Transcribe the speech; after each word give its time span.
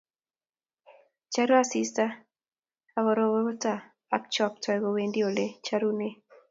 Charu 1.33 1.53
asiista 1.63 2.05
ak 2.97 3.03
kororokto, 3.05 3.73
ak 4.15 4.23
choktoi 4.33 4.77
kowendi 4.83 5.19
ole 5.29 5.45
charunee. 5.65 6.13